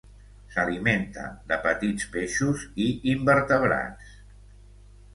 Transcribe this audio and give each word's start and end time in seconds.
S'alimenta 0.53 1.25
de 1.53 1.59
petits 1.67 2.09
peixos 2.17 2.65
i 2.89 2.91
invertebrats. 3.15 4.13